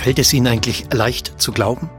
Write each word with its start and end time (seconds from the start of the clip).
Fällt 0.00 0.18
es 0.18 0.32
Ihnen 0.32 0.46
eigentlich 0.46 0.86
leicht 0.94 1.34
zu 1.38 1.52
glauben? 1.52 1.90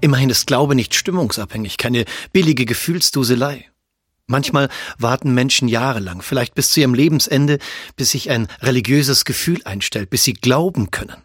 Immerhin 0.00 0.30
ist 0.30 0.46
Glaube 0.46 0.76
nicht 0.76 0.94
stimmungsabhängig, 0.94 1.76
keine 1.76 2.04
billige 2.32 2.64
Gefühlsduselei. 2.64 3.68
Manchmal 4.28 4.68
warten 4.98 5.34
Menschen 5.34 5.66
jahrelang, 5.66 6.22
vielleicht 6.22 6.54
bis 6.54 6.70
zu 6.70 6.78
ihrem 6.78 6.94
Lebensende, 6.94 7.58
bis 7.96 8.10
sich 8.10 8.30
ein 8.30 8.46
religiöses 8.60 9.24
Gefühl 9.24 9.60
einstellt, 9.64 10.10
bis 10.10 10.22
sie 10.22 10.34
glauben 10.34 10.92
können. 10.92 11.16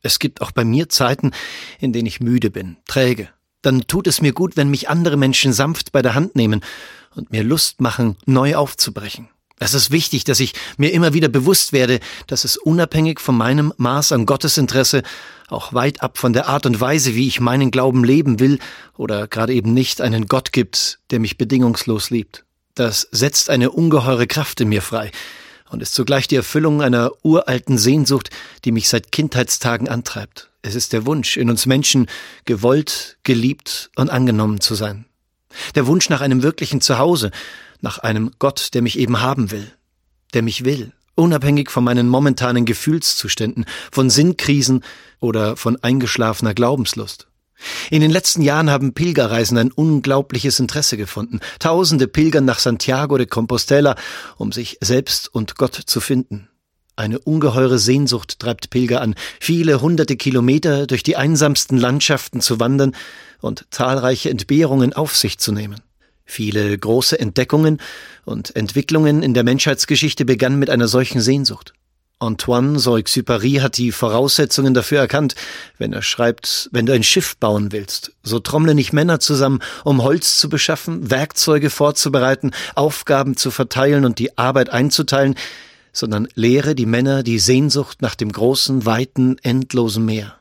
Es 0.00 0.20
gibt 0.20 0.42
auch 0.42 0.52
bei 0.52 0.64
mir 0.64 0.88
Zeiten, 0.88 1.32
in 1.80 1.92
denen 1.92 2.06
ich 2.06 2.20
müde 2.20 2.52
bin, 2.52 2.76
träge. 2.86 3.28
Dann 3.62 3.88
tut 3.88 4.06
es 4.06 4.22
mir 4.22 4.32
gut, 4.32 4.56
wenn 4.56 4.70
mich 4.70 4.88
andere 4.88 5.16
Menschen 5.16 5.52
sanft 5.52 5.90
bei 5.90 6.02
der 6.02 6.14
Hand 6.14 6.36
nehmen 6.36 6.60
und 7.16 7.32
mir 7.32 7.42
Lust 7.42 7.80
machen, 7.80 8.16
neu 8.26 8.54
aufzubrechen. 8.54 9.28
Es 9.62 9.74
ist 9.74 9.92
wichtig, 9.92 10.24
dass 10.24 10.40
ich 10.40 10.54
mir 10.76 10.92
immer 10.92 11.14
wieder 11.14 11.28
bewusst 11.28 11.72
werde, 11.72 12.00
dass 12.26 12.42
es 12.42 12.56
unabhängig 12.56 13.20
von 13.20 13.36
meinem 13.36 13.72
Maß 13.76 14.10
an 14.10 14.26
Gottesinteresse, 14.26 15.04
auch 15.50 15.72
weit 15.72 16.02
ab 16.02 16.18
von 16.18 16.32
der 16.32 16.48
Art 16.48 16.66
und 16.66 16.80
Weise, 16.80 17.14
wie 17.14 17.28
ich 17.28 17.38
meinen 17.38 17.70
Glauben 17.70 18.02
leben 18.02 18.40
will 18.40 18.58
oder 18.96 19.28
gerade 19.28 19.54
eben 19.54 19.72
nicht, 19.72 20.00
einen 20.00 20.26
Gott 20.26 20.50
gibt, 20.50 20.98
der 21.12 21.20
mich 21.20 21.38
bedingungslos 21.38 22.10
liebt. 22.10 22.44
Das 22.74 23.06
setzt 23.12 23.50
eine 23.50 23.70
ungeheure 23.70 24.26
Kraft 24.26 24.60
in 24.60 24.68
mir 24.68 24.82
frei 24.82 25.12
und 25.70 25.80
ist 25.80 25.94
zugleich 25.94 26.26
die 26.26 26.36
Erfüllung 26.36 26.82
einer 26.82 27.12
uralten 27.22 27.78
Sehnsucht, 27.78 28.30
die 28.64 28.72
mich 28.72 28.88
seit 28.88 29.12
Kindheitstagen 29.12 29.88
antreibt. 29.88 30.50
Es 30.62 30.74
ist 30.74 30.92
der 30.92 31.06
Wunsch, 31.06 31.36
in 31.36 31.48
uns 31.48 31.66
Menschen 31.66 32.08
gewollt, 32.46 33.16
geliebt 33.22 33.90
und 33.94 34.10
angenommen 34.10 34.60
zu 34.60 34.74
sein. 34.74 35.04
Der 35.74 35.86
Wunsch 35.86 36.08
nach 36.08 36.20
einem 36.20 36.42
wirklichen 36.42 36.80
Zuhause, 36.80 37.30
nach 37.80 37.98
einem 37.98 38.30
Gott, 38.38 38.70
der 38.74 38.82
mich 38.82 38.98
eben 38.98 39.20
haben 39.20 39.50
will, 39.50 39.70
der 40.34 40.42
mich 40.42 40.64
will, 40.64 40.92
unabhängig 41.14 41.70
von 41.70 41.84
meinen 41.84 42.08
momentanen 42.08 42.64
Gefühlszuständen, 42.64 43.66
von 43.90 44.10
Sinnkrisen 44.10 44.84
oder 45.20 45.56
von 45.56 45.76
eingeschlafener 45.82 46.54
Glaubenslust. 46.54 47.28
In 47.90 48.00
den 48.00 48.10
letzten 48.10 48.42
Jahren 48.42 48.70
haben 48.70 48.92
Pilgerreisen 48.92 49.56
ein 49.56 49.70
unglaubliches 49.70 50.58
Interesse 50.58 50.96
gefunden. 50.96 51.40
Tausende 51.58 52.08
pilgern 52.08 52.44
nach 52.44 52.58
Santiago 52.58 53.16
de 53.18 53.26
Compostela, 53.26 53.94
um 54.36 54.52
sich 54.52 54.78
selbst 54.80 55.32
und 55.32 55.56
Gott 55.56 55.74
zu 55.74 56.00
finden. 56.00 56.48
Eine 56.94 57.18
ungeheure 57.18 57.78
Sehnsucht 57.78 58.38
treibt 58.38 58.68
Pilger 58.68 59.00
an, 59.00 59.14
viele 59.40 59.80
hunderte 59.80 60.16
Kilometer 60.16 60.86
durch 60.86 61.02
die 61.02 61.16
einsamsten 61.16 61.78
Landschaften 61.78 62.40
zu 62.42 62.60
wandern 62.60 62.94
und 63.40 63.64
zahlreiche 63.70 64.28
Entbehrungen 64.28 64.92
auf 64.92 65.16
sich 65.16 65.38
zu 65.38 65.52
nehmen. 65.52 65.80
Viele 66.26 66.76
große 66.76 67.18
Entdeckungen 67.18 67.80
und 68.24 68.54
Entwicklungen 68.54 69.22
in 69.22 69.32
der 69.32 69.42
Menschheitsgeschichte 69.42 70.24
begannen 70.24 70.58
mit 70.58 70.68
einer 70.68 70.86
solchen 70.86 71.20
Sehnsucht. 71.20 71.72
Antoine 72.18 72.78
Saint-Exupéry 72.78 73.60
hat 73.60 73.78
die 73.78 73.90
Voraussetzungen 73.90 74.74
dafür 74.74 75.00
erkannt, 75.00 75.34
wenn 75.78 75.92
er 75.92 76.02
schreibt, 76.02 76.68
wenn 76.72 76.86
du 76.86 76.92
ein 76.92 77.02
Schiff 77.02 77.36
bauen 77.36 77.72
willst, 77.72 78.12
so 78.22 78.38
trommle 78.38 78.76
nicht 78.76 78.92
Männer 78.92 79.18
zusammen, 79.18 79.60
um 79.82 80.02
Holz 80.02 80.38
zu 80.38 80.48
beschaffen, 80.48 81.10
Werkzeuge 81.10 81.68
vorzubereiten, 81.68 82.52
Aufgaben 82.76 83.36
zu 83.36 83.50
verteilen 83.50 84.04
und 84.04 84.20
die 84.20 84.38
Arbeit 84.38 84.70
einzuteilen, 84.70 85.34
sondern 85.92 86.28
lehre 86.34 86.74
die 86.74 86.86
Männer 86.86 87.22
die 87.22 87.38
Sehnsucht 87.38 88.02
nach 88.02 88.14
dem 88.14 88.32
großen, 88.32 88.86
weiten, 88.86 89.38
endlosen 89.42 90.04
Meer. 90.04 90.36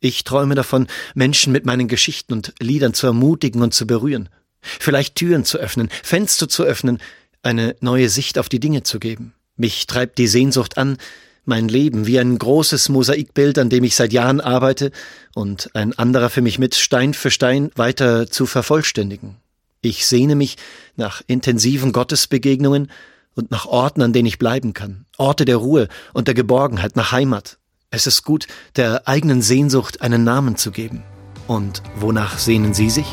Ich 0.00 0.24
träume 0.24 0.54
davon, 0.54 0.86
Menschen 1.14 1.52
mit 1.52 1.66
meinen 1.66 1.88
Geschichten 1.88 2.32
und 2.32 2.54
Liedern 2.60 2.94
zu 2.94 3.06
ermutigen 3.06 3.62
und 3.62 3.74
zu 3.74 3.86
berühren 3.86 4.28
vielleicht 4.60 5.16
Türen 5.16 5.44
zu 5.44 5.58
öffnen, 5.58 5.88
Fenster 6.02 6.48
zu 6.48 6.64
öffnen, 6.64 6.98
eine 7.42 7.76
neue 7.80 8.08
Sicht 8.08 8.38
auf 8.38 8.48
die 8.48 8.60
Dinge 8.60 8.82
zu 8.82 8.98
geben. 8.98 9.34
Mich 9.56 9.86
treibt 9.86 10.18
die 10.18 10.26
Sehnsucht 10.26 10.78
an, 10.78 10.98
mein 11.44 11.68
Leben 11.68 12.06
wie 12.06 12.18
ein 12.18 12.38
großes 12.38 12.90
Mosaikbild, 12.90 13.58
an 13.58 13.70
dem 13.70 13.84
ich 13.84 13.96
seit 13.96 14.12
Jahren 14.12 14.40
arbeite 14.40 14.90
und 15.34 15.74
ein 15.74 15.98
anderer 15.98 16.28
für 16.28 16.42
mich 16.42 16.58
mit 16.58 16.74
Stein 16.74 17.14
für 17.14 17.30
Stein 17.30 17.70
weiter 17.74 18.30
zu 18.30 18.44
vervollständigen. 18.44 19.36
Ich 19.80 20.06
sehne 20.06 20.34
mich 20.34 20.56
nach 20.96 21.22
intensiven 21.26 21.92
Gottesbegegnungen 21.92 22.90
und 23.38 23.52
nach 23.52 23.66
Orten, 23.66 24.02
an 24.02 24.12
denen 24.12 24.26
ich 24.26 24.38
bleiben 24.38 24.74
kann, 24.74 25.06
Orte 25.16 25.44
der 25.44 25.58
Ruhe 25.58 25.86
und 26.12 26.26
der 26.26 26.34
Geborgenheit, 26.34 26.96
nach 26.96 27.12
Heimat. 27.12 27.58
Es 27.90 28.08
ist 28.08 28.24
gut, 28.24 28.48
der 28.74 29.06
eigenen 29.06 29.42
Sehnsucht 29.42 30.02
einen 30.02 30.24
Namen 30.24 30.56
zu 30.56 30.72
geben. 30.72 31.04
Und 31.46 31.82
wonach 31.94 32.38
sehnen 32.38 32.74
Sie 32.74 32.90
sich? 32.90 33.06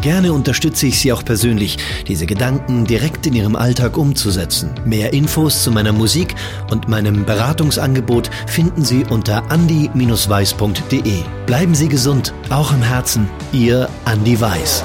Gerne 0.00 0.32
unterstütze 0.32 0.86
ich 0.86 0.98
Sie 0.98 1.12
auch 1.12 1.24
persönlich, 1.24 1.76
diese 2.06 2.24
Gedanken 2.24 2.86
direkt 2.86 3.26
in 3.26 3.34
Ihrem 3.34 3.54
Alltag 3.54 3.98
umzusetzen. 3.98 4.70
Mehr 4.86 5.12
Infos 5.12 5.62
zu 5.62 5.70
meiner 5.70 5.92
Musik 5.92 6.34
und 6.70 6.88
meinem 6.88 7.26
Beratungsangebot 7.26 8.30
finden 8.46 8.82
Sie 8.82 9.04
unter 9.04 9.50
andi-weiß.de. 9.50 11.22
Bleiben 11.44 11.74
Sie 11.74 11.88
gesund, 11.88 12.32
auch 12.48 12.72
im 12.72 12.80
Herzen. 12.80 13.28
Ihr 13.52 13.90
Andi 14.06 14.40
Weiß. 14.40 14.84